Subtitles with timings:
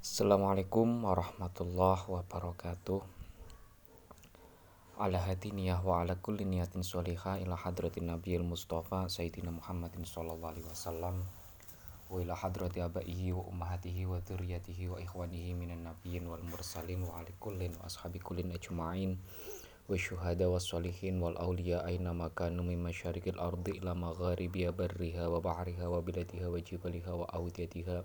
[0.00, 3.04] Assalamualaikum warahmatullahi wabarakatuh.
[4.96, 10.56] Ala hati niyah wa ala kulli niyatin sholihah ila hadratin nabiyil mustafa sayyidina Muhammadin sallallahu
[10.56, 11.20] alaihi wasallam
[12.08, 17.20] wa ila hadrati abaihi wa ummahatihi wa dzurriyyatihi wa ikhwanihi minan nabiyyin wal mursalin wa
[17.20, 19.20] ali kullin wa ashabi kullin ajma'in
[19.84, 25.44] wa syuhada wa sholihin wal awliya aina makanu min masyarikil ardi ila magharibiha barriha wa
[25.44, 28.00] bahriha wa biladiha wa jibaliha wa awdiyatiha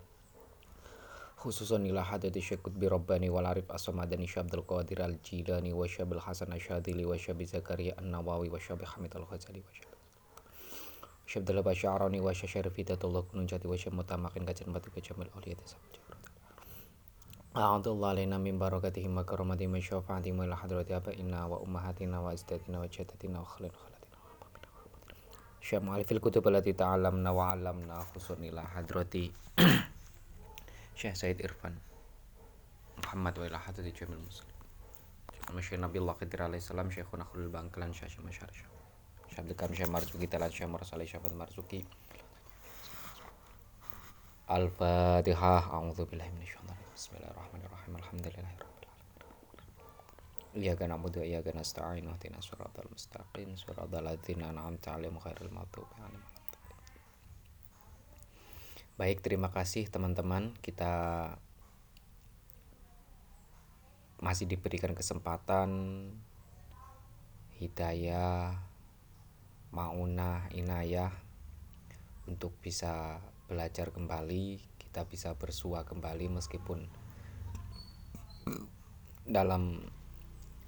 [1.45, 6.17] khususan ila hadati syekut bi rabbani wal arif asamadani syabdul qadir al jilani wa syabil
[6.17, 9.93] hasan asyadili wa syabi zakaria an nawawi wa syabi hamid al ghazali wa syabi
[11.29, 15.61] syabdul basyarani wa syasyarif hidatullah kunun jati wa syabi mutamakin kajian batu kejamil awliyat
[17.55, 22.89] A'adullah alaina min barakatihi makaramati min syafa'ati min hadrati abaina wa ummahatina wa azdatina wa
[22.89, 24.17] jadatina wa khalin khalatina
[25.61, 29.31] Syekh Mu'alifil kutub alati ta'alamna wa alamna khusun hadrati
[31.13, 31.77] Irfan
[32.97, 34.49] Muhammad wa ila hadati jamil muslim
[35.45, 38.49] Sama Syekh Nabi Allah Khidir alaihi salam Syekhuna Khulul Bangkalan Syekh Masyar
[39.29, 41.85] Syekh Abdul Syekh Marzuki Talan Syekh Mursalih Syekh Marzuki
[44.49, 49.05] Al-Fatihah A'udzu billahi minasyaitonir Bismillahirrahmanirrahim Alhamdulillahi rabbil alamin
[50.57, 56.34] Iyyaka na'budu wa iyyaka nasta'in ihdinas siratal mustaqim siratal ladzina an'amta 'alaihim ghairil maghdubi 'alaihim
[58.95, 60.55] Baik, terima kasih teman-teman.
[60.63, 61.27] Kita
[64.23, 65.67] masih diberikan kesempatan
[67.59, 68.55] hidayah,
[69.75, 71.11] maunah, inayah
[72.23, 73.19] untuk bisa
[73.51, 76.87] belajar kembali, kita bisa bersua kembali meskipun
[79.27, 79.91] dalam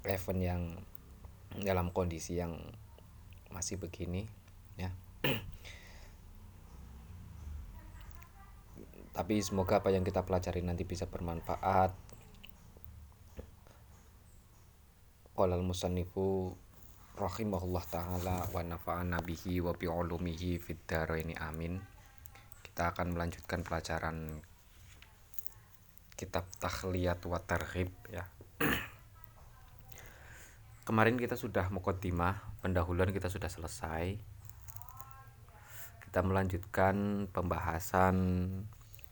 [0.04, 0.62] event yang
[1.64, 2.60] dalam kondisi yang
[3.48, 4.28] masih begini
[4.76, 4.92] ya.
[9.18, 11.90] Tapi semoga apa yang kita pelajari nanti bisa bermanfaat.
[15.34, 16.54] Qala al-musannifu
[17.18, 21.34] rahimahullah taala wa nafa'ana bihi wa bi ulumihi fid dharaini.
[21.34, 21.82] Amin.
[22.62, 24.38] Kita akan melanjutkan pelajaran
[26.14, 28.22] kitab takhliyat wa targhib ya.
[30.86, 34.14] Kemarin kita sudah mukaddimah pendahuluan kita sudah selesai.
[36.06, 38.14] Kita melanjutkan pembahasan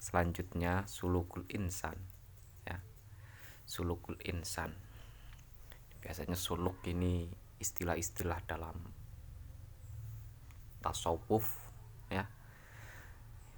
[0.06, 1.99] selanjutnya sulukul insan.
[2.62, 2.78] Ya.
[3.67, 4.71] Sulukul insan.
[5.99, 7.27] Biasanya suluk ini
[7.59, 8.78] istilah-istilah dalam
[10.78, 11.59] tasawuf
[12.06, 12.22] ya.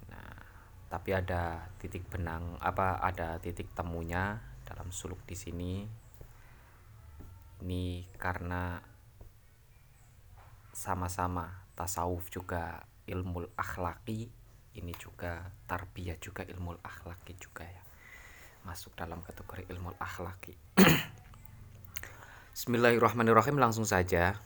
[0.09, 0.33] Nah
[0.89, 5.73] tapi ada titik benang apa ada titik temunya dalam suluk di sini.
[7.61, 8.81] Ini karena
[10.73, 14.38] sama-sama tasawuf juga ilmu akhlaki
[14.77, 17.81] ini juga tarbiyah juga ilmu akhlaki juga ya
[18.67, 20.53] masuk dalam kategori ilmu akhlaki
[22.53, 24.37] Bismillahirrahmanirrahim langsung saja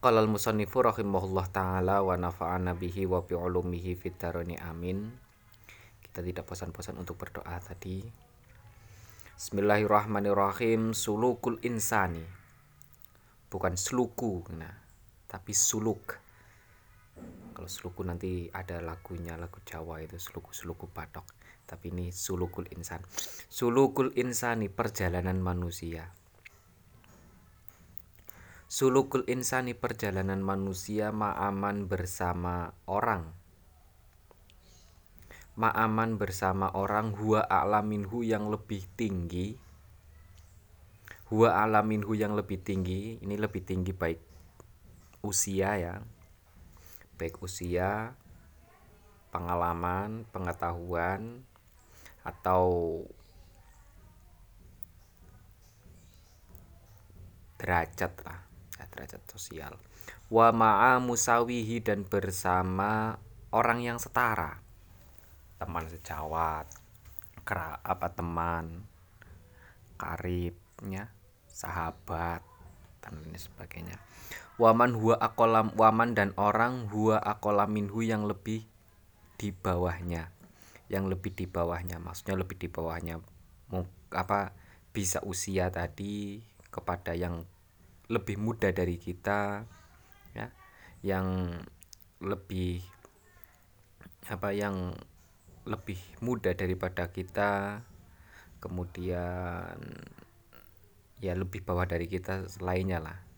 [0.00, 4.16] Qala al-musannifu rahimahullah taala wa nafa'ana bihi wa bi ulumihi fid
[4.64, 5.12] amin.
[6.00, 8.00] Kita tidak bosan-bosan untuk berdoa tadi.
[9.36, 10.96] Bismillahirrahmanirrahim.
[10.96, 12.24] Sulukul insani.
[13.52, 14.72] Bukan sluku, nah,
[15.28, 16.16] tapi suluk
[17.60, 21.28] kalau seluku nanti ada lagunya lagu Jawa itu seluku batok.
[21.68, 23.04] Tapi ini sulukul insan.
[23.52, 26.08] Sulukul insani perjalanan manusia.
[28.64, 33.28] Sulukul insani perjalanan manusia ma'aman bersama orang.
[35.60, 39.52] Ma'aman bersama orang huwa a'laminhu yang lebih tinggi.
[41.28, 44.32] Huwa a'laminhu yang lebih tinggi ini lebih tinggi baik
[45.20, 46.00] usia ya
[47.20, 48.16] baik usia,
[49.28, 51.44] pengalaman, pengetahuan,
[52.24, 52.64] atau
[57.60, 58.40] derajat lah,
[58.80, 59.76] ya, derajat sosial.
[60.32, 63.20] Wa ma'a musawihi dan bersama
[63.52, 64.56] orang yang setara,
[65.60, 66.64] teman sejawat,
[67.44, 68.88] kera, apa teman,
[70.00, 71.12] karibnya,
[71.52, 72.40] sahabat,
[73.04, 74.00] dan lain sebagainya
[74.60, 78.68] waman huwa akolam waman dan orang huwa akolaminhu yang lebih
[79.40, 80.28] di bawahnya.
[80.92, 83.24] Yang lebih di bawahnya maksudnya lebih di bawahnya
[84.12, 84.52] apa
[84.92, 87.48] bisa usia tadi kepada yang
[88.12, 89.64] lebih muda dari kita
[90.36, 90.52] ya.
[91.00, 91.56] Yang
[92.20, 92.84] lebih
[94.28, 94.92] apa yang
[95.64, 97.80] lebih muda daripada kita
[98.60, 99.80] kemudian
[101.24, 103.29] ya lebih bawah dari kita lainnya lah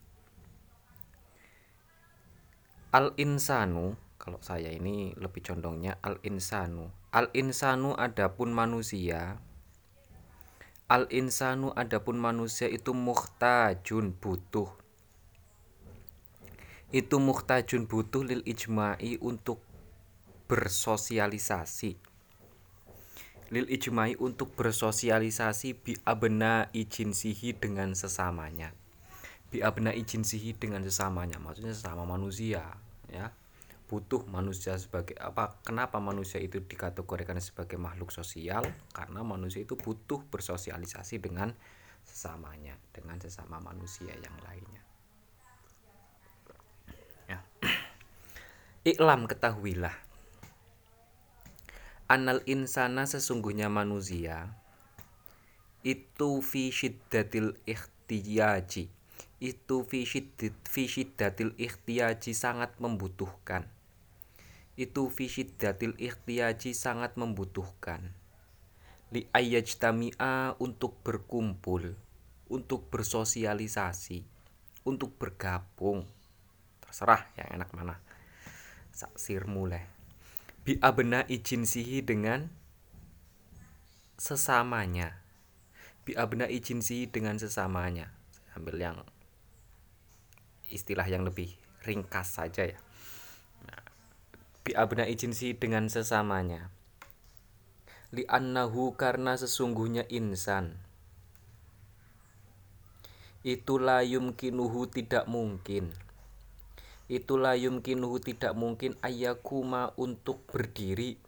[2.92, 9.40] al insanu kalau saya ini lebih condongnya al insanu Al insanu adapun manusia
[10.92, 14.68] Al insanu adapun manusia itu muhtajun butuh.
[16.92, 19.64] Itu muhtajun butuh lil ijma'i untuk
[20.52, 21.96] bersosialisasi.
[23.48, 28.76] Lil ijma'i untuk bersosialisasi bi abna ijinsihi dengan sesamanya
[29.52, 32.64] Bi abna ijinsihi dengan sesamanya Maksudnya sesama manusia
[33.12, 33.28] ya.
[33.92, 38.64] Butuh manusia sebagai apa kenapa manusia itu dikategorikan sebagai makhluk sosial?
[38.96, 41.52] Karena manusia itu butuh bersosialisasi dengan
[42.00, 44.80] sesamanya dengan sesama manusia yang lainnya.
[47.28, 47.44] Ya.
[48.96, 49.92] Iklam ketahuilah
[52.12, 54.52] anal insana sesungguhnya manusia
[55.80, 59.01] itu fi syiddatil ikhtiyaji
[59.42, 60.06] itu fi
[60.86, 63.66] syiddatil ikhtiyaji sangat membutuhkan.
[64.78, 65.10] Itu
[65.58, 68.14] datil ikhtiyaji sangat membutuhkan.
[69.10, 71.98] Li ayyajtami'a untuk berkumpul
[72.46, 74.22] untuk bersosialisasi
[74.86, 76.06] untuk bergabung.
[76.86, 77.98] Terserah yang enak mana.
[78.94, 79.92] Saksir mulai
[80.62, 82.46] bi abna ijinsihi dengan
[84.14, 85.18] sesamanya.
[86.06, 88.14] Bi abna ijinsihi dengan sesamanya.
[88.54, 89.02] Ambil yang
[90.72, 91.52] istilah yang lebih
[91.84, 92.80] ringkas saja ya.
[94.64, 96.72] Bi abna ijinsi dengan sesamanya.
[98.16, 100.80] Li annahu karena sesungguhnya insan.
[103.44, 105.92] Itulah yumkinuhu tidak mungkin.
[107.10, 111.20] Itulah yumkinuhu tidak mungkin ayakuma untuk berdiri.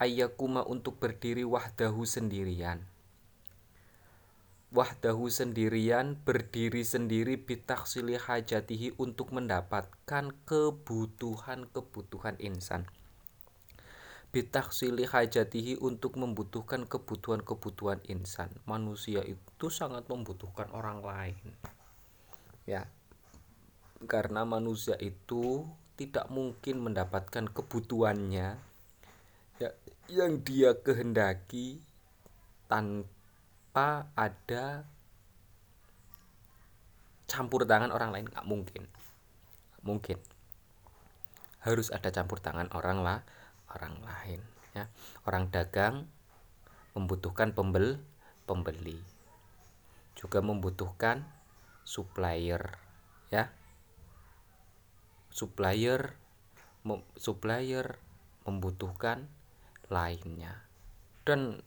[0.00, 2.93] Ayakuma untuk berdiri wahdahu sendirian
[4.74, 12.90] wahdahu sendirian berdiri sendiri bitaksili hajatihi untuk mendapatkan kebutuhan-kebutuhan insan.
[14.34, 18.50] Bitaksili hajatihi untuk membutuhkan kebutuhan-kebutuhan insan.
[18.66, 21.54] Manusia itu sangat membutuhkan orang lain.
[22.66, 22.90] Ya.
[24.10, 28.58] Karena manusia itu tidak mungkin mendapatkan kebutuhannya.
[29.62, 29.70] Ya,
[30.10, 31.78] yang dia kehendaki
[32.66, 33.13] tanpa
[33.74, 34.86] tanpa ada
[37.26, 38.30] campur tangan orang lain.
[38.30, 38.86] Nggak mungkin.
[39.82, 40.18] Mungkin.
[41.58, 43.26] Harus ada campur tangan orang lah
[43.74, 44.38] orang lain
[44.78, 44.86] ya.
[45.26, 46.06] Orang dagang
[46.94, 47.98] membutuhkan pembel
[48.46, 49.02] pembeli.
[50.14, 51.26] Juga membutuhkan
[51.82, 52.78] supplier
[53.34, 53.50] ya.
[55.34, 56.14] Supplier
[57.18, 57.98] supplier
[58.46, 59.26] membutuhkan
[59.90, 60.62] lainnya.
[61.26, 61.58] Dan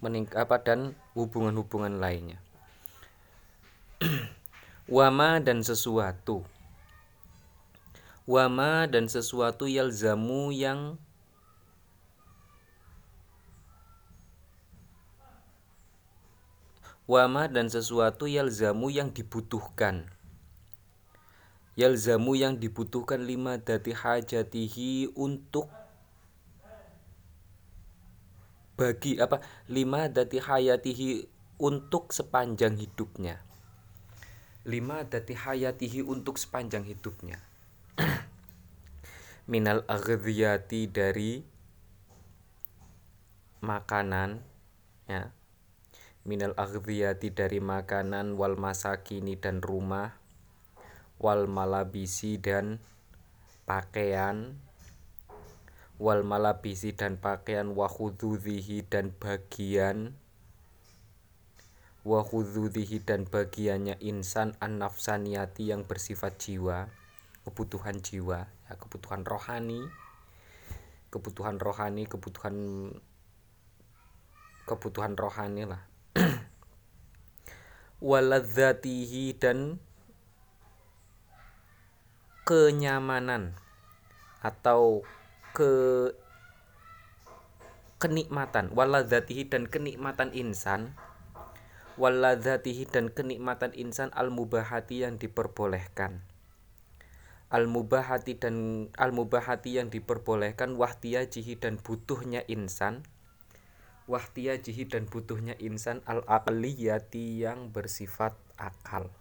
[0.00, 2.40] meningkat apa dan hubungan-hubungan lainnya.
[4.90, 6.42] Wama dan sesuatu.
[8.28, 11.00] Wama dan sesuatu yalzamu yang
[17.10, 20.06] Wama dan sesuatu yalzamu yang dibutuhkan
[21.80, 25.72] Yalzamu yang dibutuhkan lima dati hajatihi untuk
[28.80, 31.28] bagi apa lima dati hayatihi
[31.60, 33.36] untuk sepanjang hidupnya.
[34.64, 37.36] Lima dati hayatihi untuk sepanjang hidupnya.
[39.52, 41.44] Minal aghdiyati dari
[43.60, 44.40] makanan
[45.04, 45.28] ya.
[46.24, 50.16] Minal aghdiyati dari makanan wal masakini dan rumah
[51.20, 52.80] wal malabisi dan
[53.68, 54.56] pakaian
[56.00, 57.86] wal malabisi dan pakaian wa
[58.88, 60.16] dan bagian
[62.00, 62.24] wa
[63.04, 66.88] dan bagiannya insan an nafsaniyati yang bersifat jiwa
[67.44, 69.84] kebutuhan jiwa ya kebutuhan rohani
[71.12, 72.56] kebutuhan rohani kebutuhan
[74.70, 75.82] kebutuhan rohani lah.
[78.10, 79.82] Waladzatihi dan
[82.46, 83.58] kenyamanan
[84.38, 85.02] atau
[85.52, 85.72] ke
[88.00, 90.96] kenikmatan waladzatihi dan kenikmatan insan
[92.00, 96.24] waladzatihi dan kenikmatan insan al mubahati yang diperbolehkan.
[97.52, 103.04] Al mubahati dan al mubahati yang diperbolehkan wahtiyajihi dan butuhnya insan
[104.08, 109.12] wahtiyajihi dan butuhnya insan al aqliyati yang bersifat akal.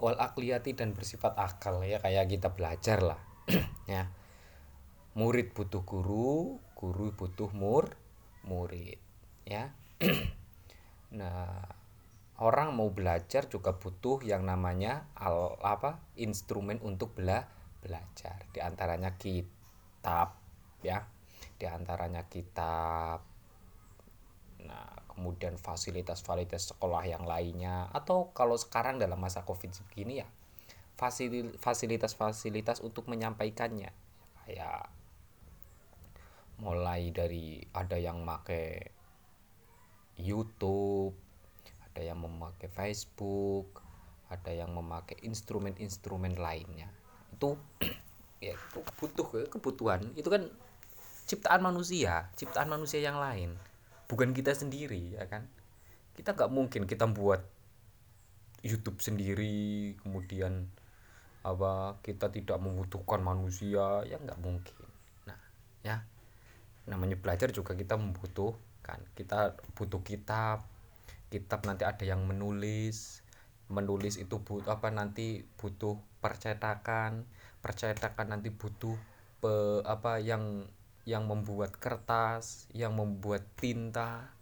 [0.00, 3.20] Wal akliyati dan bersifat akal ya kayak kita belajar lah
[3.84, 4.08] ya
[5.18, 7.96] murid butuh guru guru butuh mur
[8.46, 8.98] murid
[9.44, 9.72] ya.
[11.10, 11.66] Nah
[12.38, 17.50] orang mau belajar juga butuh yang namanya al apa instrumen untuk bela
[17.82, 18.46] belajar.
[18.54, 20.38] Di antaranya kitab
[20.86, 21.02] ya.
[21.58, 23.26] Di antaranya kitab.
[24.62, 27.90] Nah kemudian fasilitas-fasilitas sekolah yang lainnya.
[27.90, 30.28] Atau kalau sekarang dalam masa covid begini ya
[31.64, 33.88] fasilitas-fasilitas untuk menyampaikannya.
[34.44, 34.92] Kayak
[36.60, 38.92] mulai dari ada yang make
[40.20, 41.16] YouTube
[41.90, 43.90] ada yang memakai Facebook
[44.30, 46.86] ada yang memakai instrumen-instrumen lainnya.
[47.34, 47.58] Itu
[48.44, 50.14] ya itu butuh kebutuhan.
[50.14, 50.46] Itu kan
[51.26, 53.58] ciptaan manusia ciptaan manusia yang lain.
[54.06, 55.50] Bukan kita sendiri ya kan?
[56.14, 57.42] Kita nggak mungkin kita buat
[58.62, 60.70] YouTube sendiri kemudian
[61.42, 64.06] apa kita tidak membutuhkan manusia.
[64.06, 64.86] Ya nggak mungkin.
[65.26, 65.38] Nah
[65.82, 66.06] ya
[66.88, 69.00] namanya belajar juga kita membutuhkan.
[69.12, 70.64] Kita butuh kitab.
[71.28, 73.20] Kitab nanti ada yang menulis.
[73.70, 77.26] Menulis itu butuh apa nanti butuh percetakan.
[77.60, 78.96] Percetakan nanti butuh
[79.42, 80.64] pe, apa yang
[81.08, 84.32] yang membuat kertas yang membuat tinta.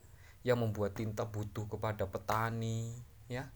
[0.47, 2.95] Yang membuat tinta butuh kepada petani
[3.27, 3.51] ya.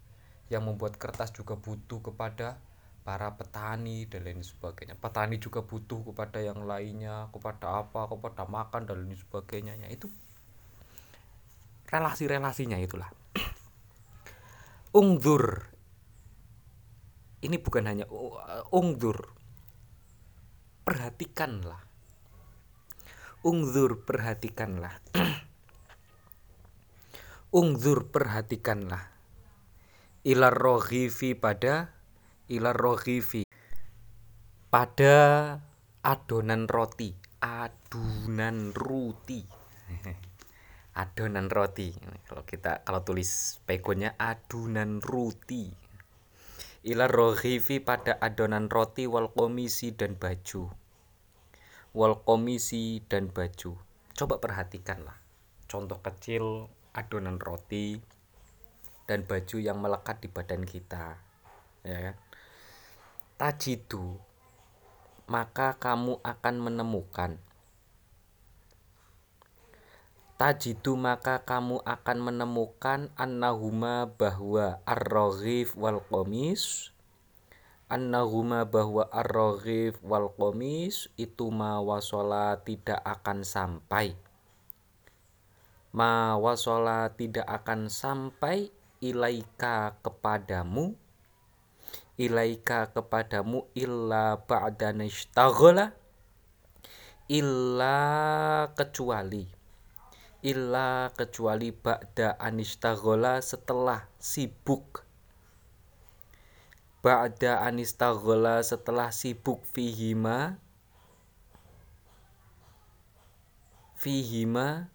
[0.50, 2.60] Yang membuat kertas juga butuh kepada
[3.02, 4.94] para petani dan lain sebagainya.
[4.94, 9.74] Petani juga butuh kepada yang lainnya kepada apa kepada makan dan lain sebagainya.
[9.82, 10.06] Ya itu
[11.90, 13.10] relasi-relasinya itulah.
[14.98, 15.68] Ungdur.
[17.42, 18.06] Ini bukan hanya
[18.70, 19.34] ungdur.
[20.86, 21.82] Perhatikanlah.
[23.42, 25.02] Ungdur perhatikanlah.
[27.58, 29.10] Ungdur perhatikanlah.
[30.22, 31.90] Ilar rohifi pada
[32.48, 33.46] ilar rohifi.
[34.72, 35.14] Pada
[36.02, 37.14] adonan roti.
[37.42, 39.42] Adonan roti.
[41.02, 41.92] Adonan roti.
[42.26, 45.70] Kalau kita kalau tulis pegonya adonan roti.
[46.82, 50.72] Ilar rohifi pada adonan roti wal komisi dan baju.
[51.94, 53.78] Wal komisi dan baju.
[54.12, 55.22] Coba perhatikanlah
[55.72, 57.96] contoh kecil adonan roti
[59.08, 61.16] dan baju yang melekat di badan kita
[61.80, 62.16] ya kan
[63.42, 64.22] tajidu
[65.26, 67.42] maka kamu akan menemukan.
[70.38, 76.94] Tajidu maka kamu akan menemukan annahuma bahwa ar-raghif wal qomis
[77.90, 84.14] annahuma bahwa ar-raghif wal qomis itu ma wasola tidak akan sampai.
[85.90, 88.70] Ma wasola tidak akan sampai
[89.02, 91.01] ilaika kepadamu
[92.22, 95.98] ilaika kepadamu illa ba'da nishtaghala
[97.26, 97.98] illa
[98.78, 99.62] kecuali
[100.42, 105.06] illa kecuali ba'da anistaghala setelah sibuk.
[107.02, 110.58] Ba'da anistaghala setelah sibuk fihima
[113.98, 114.90] fihima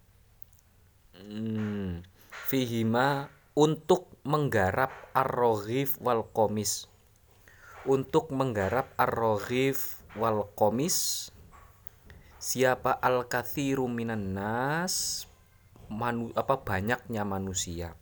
[1.16, 2.04] hmm,
[2.48, 6.88] fihima untuk menggarap ar-roghif wal komis
[7.86, 11.28] untuk menggarap ar-roghif wal komis
[12.38, 15.26] siapa al kathiru minan nas?
[15.88, 17.96] Manu, apa banyaknya manusia.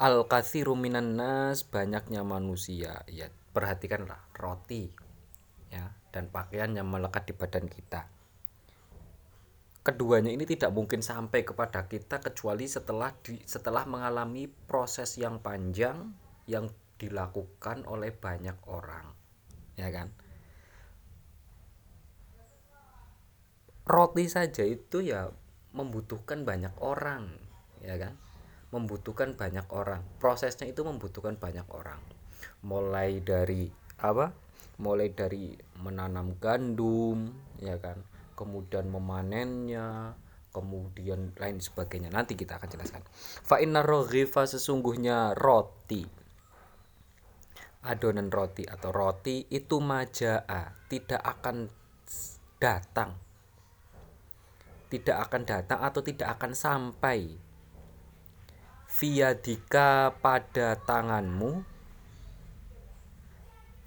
[0.00, 3.04] Al kathiru minan nas banyaknya manusia.
[3.08, 4.88] Ya perhatikanlah roti
[5.70, 8.06] ya dan pakaian yang melekat di badan kita.
[9.80, 16.12] Keduanya ini tidak mungkin sampai kepada kita kecuali setelah di, setelah mengalami proses yang panjang
[16.44, 16.68] yang
[17.00, 19.16] dilakukan oleh banyak orang
[19.80, 20.12] ya kan?
[23.88, 25.32] Roti saja itu ya
[25.72, 27.32] membutuhkan banyak orang
[27.80, 28.14] ya kan?
[28.70, 30.04] Membutuhkan banyak orang.
[30.22, 31.98] Prosesnya itu membutuhkan banyak orang.
[32.62, 33.66] Mulai dari
[33.98, 34.30] apa?
[34.78, 37.98] Mulai dari menanam gandum ya kan?
[38.38, 40.14] Kemudian memanennya
[40.50, 42.10] kemudian lain sebagainya.
[42.10, 43.02] Nanti kita akan jelaskan.
[43.42, 46.02] Fa inna sesungguhnya roti
[47.80, 51.72] adonan roti atau roti itu majaa tidak akan
[52.60, 53.16] datang.
[54.90, 57.38] Tidak akan datang atau tidak akan sampai.
[58.90, 61.62] Viadika pada tanganmu.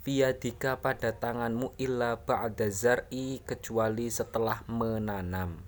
[0.04, 5.60] Viadika pada tanganmu illa ba'da zar'i kecuali setelah menanam.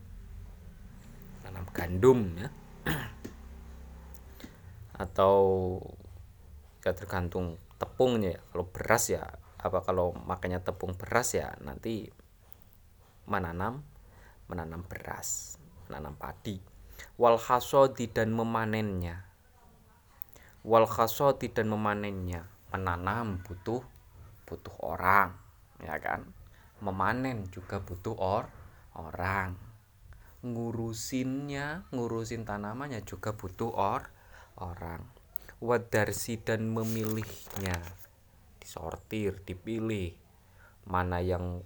[1.43, 2.49] Tanam gandum ya.
[5.03, 5.35] Atau
[6.83, 8.41] ya tergantung tepungnya ya.
[8.51, 9.23] Kalau beras ya
[9.65, 12.05] apa kalau makanya tepung beras ya nanti
[13.25, 13.81] menanam
[14.45, 15.57] menanam beras
[15.89, 16.61] menanam padi.
[17.19, 19.25] Wal hasodi dan memanennya.
[20.63, 22.45] Wal hasodi dan memanennya.
[22.71, 23.83] Menanam butuh
[24.45, 25.33] butuh orang
[25.81, 26.27] ya kan?
[26.83, 28.45] Memanen juga butuh or
[28.93, 29.57] orang.
[30.45, 34.05] Ngurusinnya ngurusin tanamannya juga butuh or
[34.61, 35.14] orang
[35.63, 37.79] wadarsi dan memilihnya.
[38.59, 40.15] Disortir dipilih.
[40.85, 41.65] Mana yang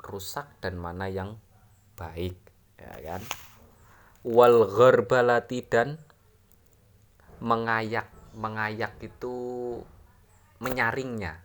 [0.00, 1.38] rusak dan mana yang
[1.98, 2.36] baik
[2.78, 3.22] ya kan?
[4.24, 5.96] Wal gharbalati dan
[7.40, 9.36] mengayak mengayak itu
[10.60, 11.42] menyaringnya.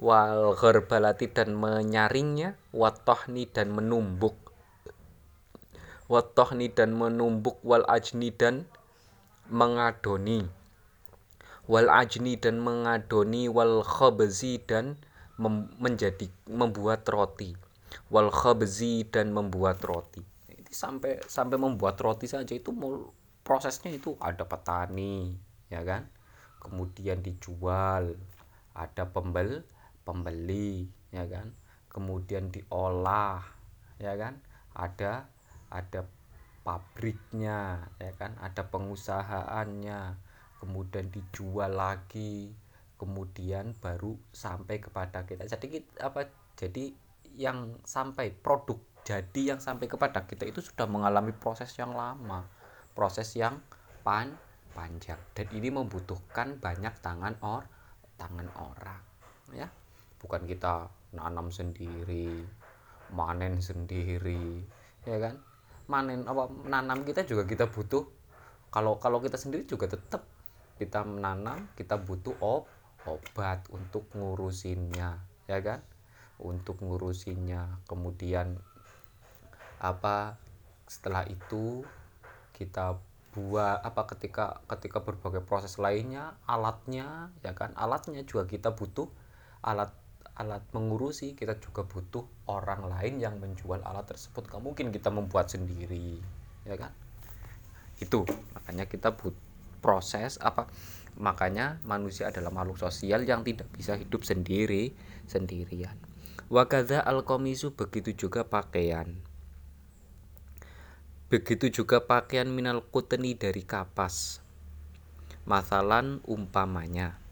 [0.00, 4.34] Wal gharbalati dan menyaringnya watohni dan menumbuk.
[6.10, 8.66] Watohni dan menumbuk wal ajni dan
[9.46, 10.61] mengadoni
[11.72, 15.00] wal ajni dan mengadoni wal khabzi dan
[15.40, 17.56] mem menjadi membuat roti.
[18.12, 20.20] Wal khabzi dan membuat roti.
[20.52, 22.76] Ini sampai sampai membuat roti saja itu
[23.40, 25.32] prosesnya itu ada petani
[25.72, 26.12] ya kan?
[26.60, 28.20] Kemudian dijual
[28.76, 29.64] ada pembel
[30.04, 31.56] pembeli ya kan?
[31.88, 33.40] Kemudian diolah
[33.96, 34.44] ya kan?
[34.76, 35.24] Ada
[35.72, 36.04] ada
[36.68, 38.36] pabriknya ya kan?
[38.44, 40.31] Ada pengusahaannya
[40.62, 42.54] kemudian dijual lagi
[43.02, 45.42] kemudian baru sampai kepada kita.
[45.50, 46.94] Jadi kita, apa jadi
[47.34, 52.46] yang sampai produk jadi yang sampai kepada kita itu sudah mengalami proses yang lama
[52.94, 53.58] proses yang
[54.06, 54.30] pan
[54.70, 55.18] panjang.
[55.34, 57.66] Dan ini membutuhkan banyak tangan or
[58.14, 59.02] tangan orang
[59.50, 59.66] ya.
[60.22, 60.86] Bukan kita
[61.18, 62.46] nanam sendiri
[63.10, 64.62] manen sendiri
[65.02, 65.42] ya kan?
[65.90, 68.06] Manen apa menanam kita juga kita butuh.
[68.70, 70.31] Kalau kalau kita sendiri juga tetap
[70.82, 72.66] kita menanam kita butuh ob,
[73.06, 75.78] obat untuk ngurusinnya ya kan?
[76.42, 77.86] Untuk ngurusinnya.
[77.86, 78.58] Kemudian
[79.78, 80.34] apa
[80.90, 81.86] setelah itu
[82.58, 82.98] kita
[83.32, 87.70] buat apa ketika ketika berbagai proses lainnya alatnya ya kan?
[87.78, 89.06] Alatnya juga kita butuh.
[89.62, 89.94] Alat
[90.34, 94.50] alat mengurusi kita juga butuh orang lain yang menjual alat tersebut.
[94.50, 96.18] Nggak mungkin kita membuat sendiri
[96.66, 96.90] ya kan?
[98.02, 98.26] Itu
[98.58, 99.36] makanya kita but
[99.82, 100.70] proses apa
[101.18, 104.94] makanya manusia adalah makhluk sosial yang tidak bisa hidup sendiri
[105.28, 105.98] sendirian.
[106.48, 109.18] Wakada al komisu begitu juga pakaian.
[111.28, 114.44] Begitu juga pakaian minal kuteni dari kapas.
[115.42, 117.22] Masalan umpamanya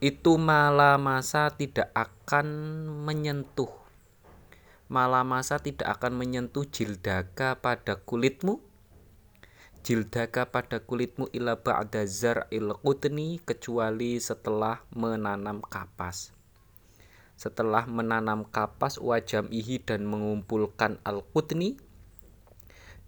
[0.00, 2.48] itu malamasa tidak akan
[3.04, 3.68] menyentuh.
[4.88, 8.64] Malamasa tidak akan menyentuh jildaka pada kulitmu
[9.80, 16.36] jildaka pada kulitmu ila ba'da zar'il qutni kecuali setelah menanam kapas.
[17.40, 21.80] Setelah menanam kapas wajam ihi dan mengumpulkan al-qutni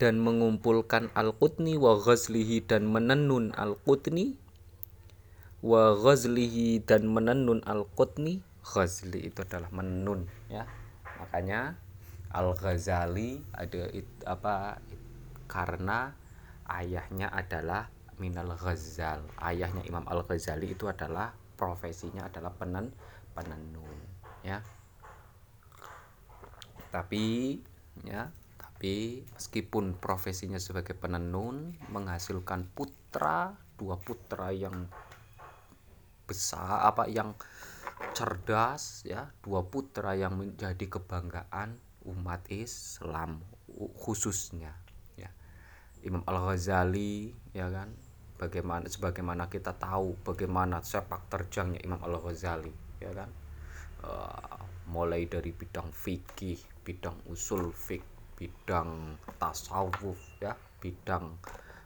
[0.01, 4.41] dan mengumpulkan al-qutni wa ghazlihi dan menenun al-qutni
[5.61, 10.65] wa ghazlihi dan menenun al-qutni ghazli itu adalah menenun ya.
[11.21, 11.77] Makanya
[12.33, 14.81] al-ghazali ada it, apa
[15.45, 16.17] karena
[16.69, 19.25] ayahnya adalah minal ghazal.
[19.41, 22.91] Ayahnya Imam al-Ghazali itu adalah profesinya adalah penen
[23.33, 23.99] penenun
[24.45, 24.61] ya.
[26.93, 27.57] Tapi
[28.05, 34.91] ya tapi meskipun profesinya sebagai penenun menghasilkan putra dua putra yang
[36.27, 37.39] besar apa yang
[38.11, 43.47] cerdas ya dua putra yang menjadi kebanggaan umat Islam
[44.03, 44.75] khususnya.
[44.75, 44.82] ya
[46.03, 47.91] Imam Al Ghazali ya kan?
[48.39, 53.31] Bagaimana sebagaimana kita tahu bagaimana sepak terjangnya Imam Al Ghazali ya kan?
[54.03, 54.59] Uh,
[54.91, 58.03] mulai dari bidang fikih bidang usul fik
[58.35, 61.39] bidang tasawuf ya bidang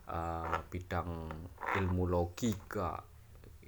[0.09, 1.29] uh, bidang
[1.77, 3.05] ilmu logika.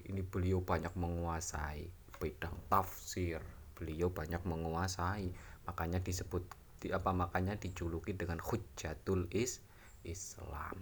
[0.08, 1.84] Ini beliau banyak menguasai
[2.16, 3.44] bidang tafsir
[3.78, 5.30] beliau banyak menguasai.
[5.70, 6.42] Makanya disebut
[6.82, 9.62] di apa makanya dijuluki dengan Hujjatul Is
[10.08, 10.76] Islam.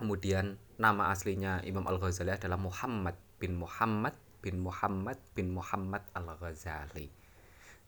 [0.00, 6.32] Kemudian nama aslinya Imam Al Ghazali adalah Muhammad bin Muhammad bin Muhammad bin Muhammad Al
[6.40, 7.12] Ghazali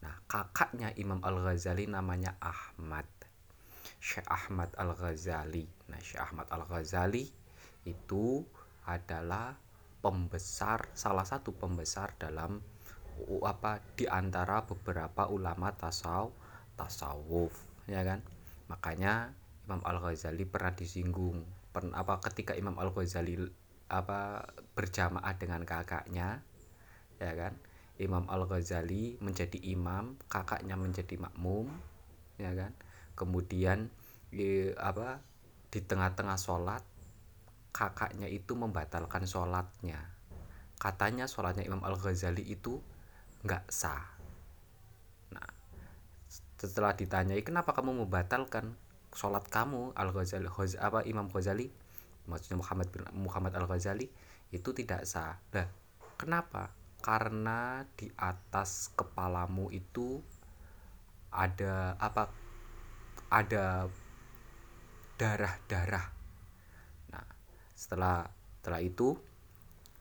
[0.03, 3.07] nah kakaknya Imam Al Ghazali namanya Ahmad.
[4.03, 7.31] Syekh Ahmad Al Ghazali nah Syekh Ahmad Al Ghazali
[7.87, 8.43] itu
[8.83, 9.55] adalah
[10.03, 12.59] pembesar salah satu pembesar dalam
[13.47, 16.35] apa di antara beberapa ulama tasaw
[16.75, 17.55] tasawuf
[17.87, 18.19] ya kan?
[18.67, 19.31] Makanya
[19.67, 23.39] Imam Al Ghazali pernah disinggung pernah apa ketika Imam Al Ghazali
[23.93, 26.43] apa berjamaah dengan kakaknya
[27.21, 27.55] ya kan?
[28.01, 31.71] Imam Al Ghazali menjadi imam kakaknya menjadi makmum
[32.41, 32.73] ya kan?
[33.15, 33.93] Kemudian
[34.33, 35.21] di, apa
[35.69, 36.83] di tengah-tengah sholat
[37.71, 40.01] kakaknya itu membatalkan sholatnya.
[40.77, 42.83] Katanya sholatnya Imam Al Ghazali itu
[43.47, 44.09] nggak sah.
[45.31, 45.49] Nah
[46.59, 48.75] setelah ditanyai kenapa kamu membatalkan
[49.13, 50.49] sholat kamu al Ghazali
[50.81, 51.69] apa Imam Ghazali
[52.27, 54.09] maksudnya Muhammad bin Muhammad al Ghazali
[54.53, 55.41] itu tidak sah.
[55.57, 55.69] Nah
[56.21, 56.73] kenapa?
[57.03, 60.23] Karena di atas kepalamu itu
[61.33, 62.29] ada apa
[63.33, 63.89] ada
[65.17, 66.07] darah-darah.
[67.11, 67.27] Nah
[67.75, 68.29] setelah
[68.61, 69.17] setelah itu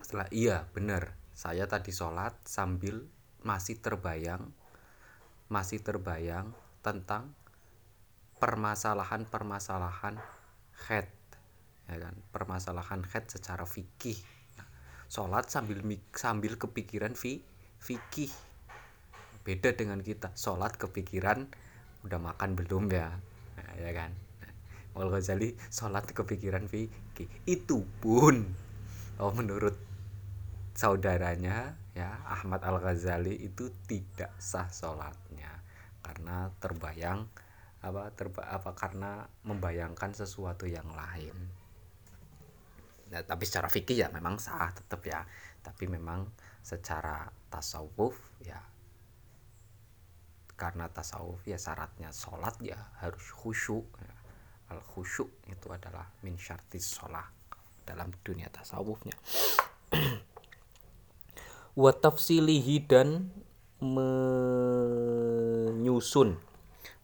[0.04, 1.16] setelah iya benar.
[1.32, 3.08] Saya tadi sholat sambil
[3.42, 4.54] masih terbayang
[5.52, 7.36] masih terbayang tentang
[8.42, 10.18] permasalahan-permasalahan
[10.90, 11.08] head
[11.86, 12.16] ya kan?
[12.34, 14.18] Permasalahan head secara fikih.
[14.58, 14.68] Nah,
[15.06, 15.86] sholat sambil
[16.18, 17.46] sambil kepikiran fi
[17.78, 18.34] fikih.
[19.46, 21.46] Beda dengan kita sholat kepikiran
[22.02, 23.14] udah makan belum ya?
[23.60, 24.12] Nah, ya kan?
[24.92, 27.30] Al Ghazali sholat kepikiran fikih.
[27.46, 28.44] Itu pun
[29.22, 29.78] oh menurut
[30.74, 35.62] saudaranya ya Ahmad Al Ghazali itu tidak sah sholatnya.
[36.02, 37.30] Karena terbayang
[37.82, 41.34] apa terba apa karena membayangkan sesuatu yang lain.
[43.12, 45.26] Nah, tapi secara fikih ya memang sah tetap ya.
[45.62, 46.26] Tapi memang
[46.62, 48.16] secara tasawuf
[48.46, 48.62] ya
[50.62, 54.14] karena tasawuf ya syaratnya sholat ya harus khusyuk ya.
[54.70, 57.26] al khusyuk itu adalah min syartis sholat
[57.82, 59.18] dalam dunia tasawufnya
[61.82, 63.34] wa tafsilihi dan
[63.82, 64.38] menyusun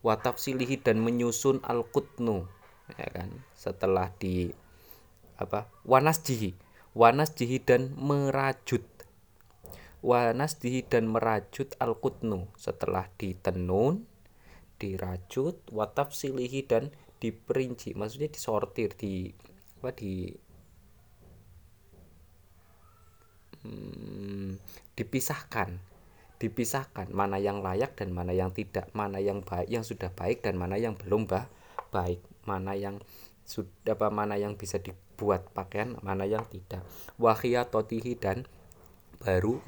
[0.05, 2.45] wa tafsilihi dan menyusun al kutnu
[2.97, 3.29] ya kan?
[3.57, 4.51] Setelah di
[5.37, 5.69] apa?
[5.85, 8.81] Wanas jihi wanas jihi dan merajut.
[10.01, 14.09] Wanas jihi dan merajut al kutnu setelah ditenun
[14.81, 16.89] dirajut wa tafsilihi dan
[17.21, 17.93] diperinci.
[17.93, 19.29] Maksudnya disortir di
[19.77, 20.33] apa di
[23.61, 24.57] hmm,
[24.97, 25.77] dipisahkan
[26.37, 30.53] dipisahkan mana yang layak dan mana yang tidak mana yang baik yang sudah baik dan
[30.57, 31.49] mana yang belum bah
[31.89, 33.01] baik mana yang
[33.47, 36.83] sudah apa mana yang bisa dibuat pakaian mana yang tidak.
[37.71, 38.43] Totihi dan
[39.23, 39.63] baru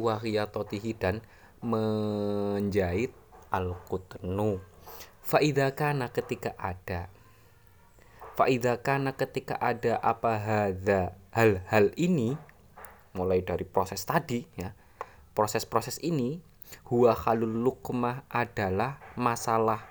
[0.51, 1.23] totihi dan
[1.63, 3.15] menjahit
[3.49, 4.60] al-kutnu
[5.29, 7.08] faidakana ketika ada.
[8.36, 12.34] Faidakana ketika ada apa hadza hal-hal ini
[13.13, 14.73] mulai dari proses tadi ya
[15.34, 16.39] proses-proses ini
[16.89, 19.86] huwa halul lukmah adalah masalah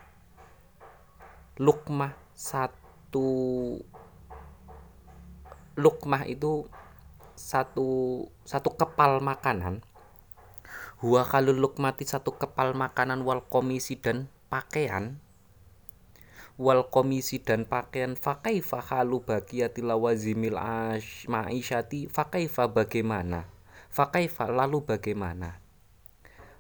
[1.58, 3.26] lukmah satu
[5.78, 6.66] lukmah itu
[7.38, 9.82] satu satu kepal makanan.
[10.98, 15.22] Huwa halul lukmati satu kepal makanan wal komisi dan pakaian.
[16.58, 20.58] Wal komisi dan pakaian fakaifa halu bagiyati lawazimil
[21.30, 23.46] ma'isyati fakaifa bagaimana?
[23.94, 25.67] Fakaifa lalu bagaimana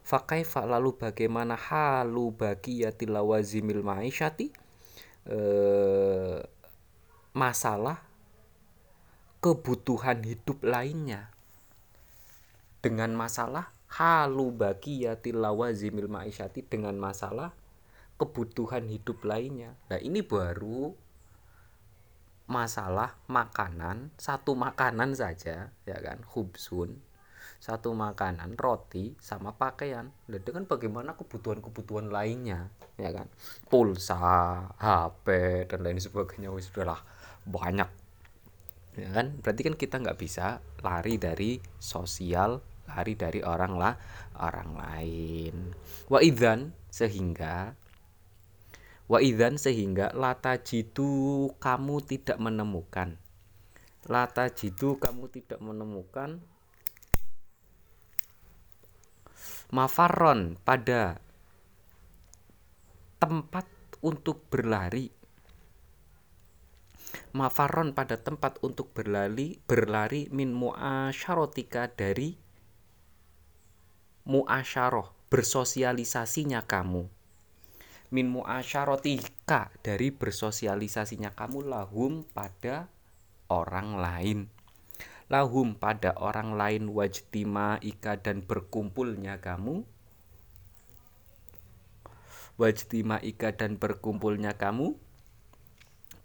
[0.08, 4.48] fakaifa lalu bagaimana halu bagiyati lawazimil ma'isyati?
[5.28, 6.40] Eh,
[7.36, 8.00] masalah
[9.44, 11.28] kebutuhan hidup lainnya.
[12.80, 17.52] Dengan masalah halu bagiyati lawazimil ma'isyati dengan masalah
[18.16, 19.76] kebutuhan hidup lainnya.
[19.92, 20.96] Nah, ini baru
[22.48, 27.04] masalah makanan, satu makanan saja, ya kan, hubsun,
[27.58, 30.14] satu makanan, roti sama pakaian.
[30.30, 33.26] Nah, dengan bagaimana kebutuhan-kebutuhan lainnya, ya kan,
[33.66, 34.18] pulsa,
[34.78, 35.26] HP
[35.66, 37.02] dan lain sebagainya, wis sudahlah
[37.42, 37.90] banyak,
[38.94, 39.34] ya kan.
[39.42, 43.94] Berarti kan kita nggak bisa lari dari sosial, lari dari orang lah,
[44.38, 45.54] orang lain.
[46.06, 47.74] Wa idzan sehingga
[49.08, 53.16] Wa idzan sehingga lata jitu kamu tidak menemukan.
[54.04, 56.44] Lata jitu kamu tidak menemukan
[59.68, 61.20] mafaron pada
[63.20, 63.68] tempat
[64.00, 65.12] untuk berlari.
[67.36, 72.36] Mafaron pada tempat untuk berlari berlari min muasyarotika dari
[74.28, 77.04] muasyaroh bersosialisasinya kamu.
[78.08, 82.88] Min muasyarotika dari bersosialisasinya kamu lahum pada
[83.52, 84.48] orang lain
[85.28, 89.84] lahum pada orang lain wajtima ika dan berkumpulnya kamu.
[92.56, 94.96] Wajtima ika dan berkumpulnya kamu.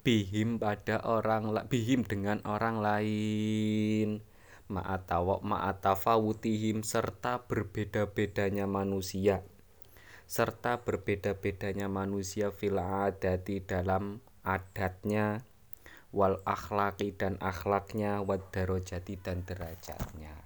[0.03, 4.23] Bihim pada orang bihim dengan orang lain.
[4.71, 9.43] Ma'atawa ma'atafawutihim serta berbeda-bedanya manusia.
[10.23, 15.43] Serta berbeda-bedanya manusia fil adati dalam adatnya
[16.13, 20.37] wal akhlaki dan akhlaknya wad darajati dan derajatnya.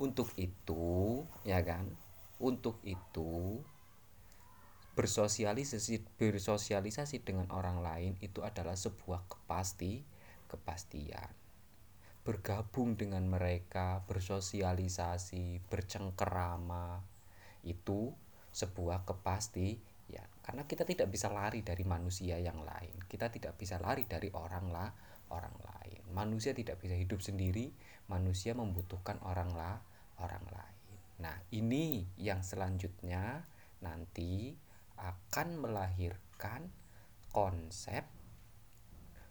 [0.00, 1.84] Untuk itu ya kan?
[2.40, 3.60] Untuk itu
[4.96, 10.00] bersosialisasi bersosialisasi dengan orang lain itu adalah sebuah kepasti
[10.48, 11.30] kepastian.
[12.24, 17.04] Bergabung dengan mereka bersosialisasi bercengkerama
[17.68, 18.16] itu
[18.56, 19.76] sebuah kepasti
[20.44, 23.00] karena kita tidak bisa lari dari manusia yang lain.
[23.08, 24.92] Kita tidak bisa lari dari orang lah
[25.32, 26.02] orang lain.
[26.12, 27.72] Manusia tidak bisa hidup sendiri
[28.12, 29.80] manusia membutuhkan orang lah
[30.20, 30.92] orang lain.
[31.24, 33.48] Nah ini yang selanjutnya
[33.80, 34.52] nanti
[35.00, 36.68] akan melahirkan
[37.32, 38.04] konsep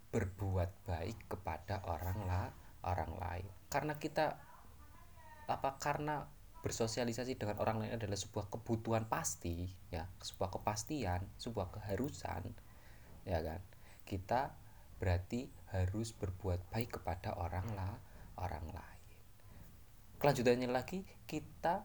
[0.10, 2.47] berbuat baik kepada orang lah
[2.89, 3.47] orang lain.
[3.69, 4.38] Karena kita
[5.43, 6.26] apa karena
[6.63, 12.47] bersosialisasi dengan orang lain adalah sebuah kebutuhan pasti ya sebuah kepastian sebuah keharusan
[13.28, 13.60] ya kan?
[14.08, 14.56] Kita
[14.97, 17.99] berarti harus berbuat baik kepada orang lah
[18.39, 19.04] orang lain.
[20.23, 21.84] Kelanjutannya lagi kita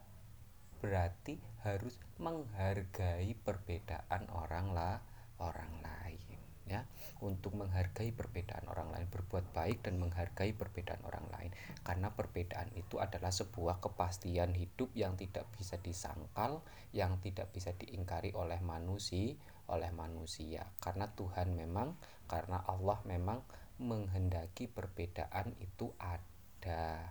[0.79, 5.03] berarti harus menghargai perbedaan orang lah
[5.43, 6.39] orang lain
[6.69, 6.85] ya
[7.21, 11.51] untuk menghargai perbedaan orang lain berbuat baik dan menghargai perbedaan orang lain.
[11.83, 16.63] Karena perbedaan itu adalah sebuah kepastian hidup yang tidak bisa disangkal
[16.95, 19.37] yang tidak bisa diingkari oleh manusia
[19.69, 20.65] oleh manusia.
[20.81, 21.95] Karena Tuhan memang
[22.29, 23.45] karena Allah memang
[23.79, 27.05] menghendaki perbedaan itu ada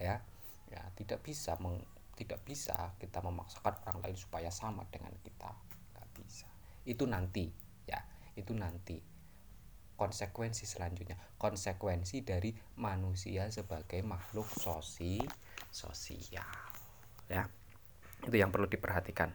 [0.00, 0.16] ya.
[0.68, 1.80] Ya tidak bisa meng,
[2.12, 5.48] tidak bisa kita memaksakan orang lain supaya sama dengan kita.
[5.96, 6.48] Nggak bisa.
[6.84, 7.48] Itu nanti
[7.88, 8.00] ya.
[8.36, 9.17] Itu nanti
[9.98, 15.18] konsekuensi selanjutnya konsekuensi dari manusia sebagai makhluk sosi
[15.68, 16.46] sosial
[17.26, 17.42] ya
[18.22, 19.34] itu yang perlu diperhatikan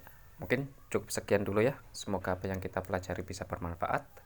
[0.00, 0.08] ya,
[0.40, 4.22] mungkin cukup sekian dulu ya semoga apa yang kita pelajari bisa bermanfaat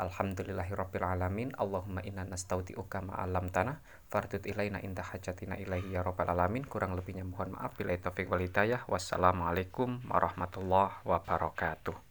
[0.00, 1.52] Alhamdulillahirabbil alamin.
[1.60, 6.64] Allahumma inna nastaudiuka ma 'allamtana fardut ilaina inda hajatina ilaihi ya rabbal alamin.
[6.64, 8.88] Kurang lebihnya mohon maaf bila taufik wal hidayah.
[8.88, 12.09] Wassalamualaikum warahmatullahi wabarakatuh.